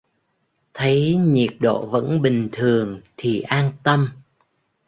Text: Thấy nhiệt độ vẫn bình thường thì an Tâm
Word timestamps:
Thấy 0.73 1.15
nhiệt 1.17 1.49
độ 1.59 1.85
vẫn 1.85 2.21
bình 2.21 2.49
thường 2.53 3.01
thì 3.17 3.41
an 3.41 3.71
Tâm 3.83 4.09